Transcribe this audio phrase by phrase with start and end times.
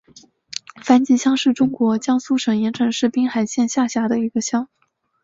[0.81, 4.67] 樊集乡是中国江苏省盐城市滨海县下辖的一个乡。